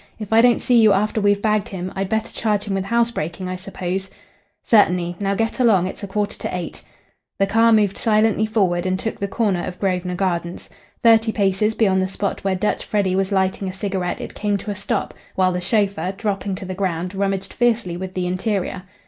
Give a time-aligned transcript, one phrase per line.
[0.17, 3.47] "If I don't see you after we've bagged him I'd better charge him with housebreaking,
[3.47, 4.09] I suppose?"
[4.63, 5.15] "Certainly.
[5.19, 5.85] Now get along.
[5.85, 6.81] It's a quarter to eight."
[7.37, 10.69] The car moved silently forward and took the corner of Grosvenor Gardens.
[11.03, 14.71] Thirty paces beyond the spot where Dutch Freddy was lighting a cigarette it came to
[14.71, 18.81] a stop, while the chauffeur, dropping to the ground, rummaged fiercely with the interior.